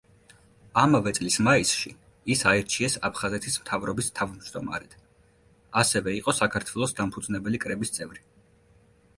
ამავე 0.83 1.11
წლის 1.17 1.35
მაისში 1.47 1.91
ის 2.35 2.41
აირჩიეს 2.51 2.95
აფხაზეთის 3.09 3.57
მთავრობის 3.65 4.09
თავმჯდომარედ, 4.21 4.97
ასევე 5.83 6.17
იყო 6.23 6.37
საქართველოს 6.41 6.97
დამფუძნებელი 7.03 7.65
კრების 7.67 7.95
წევრი. 8.01 8.27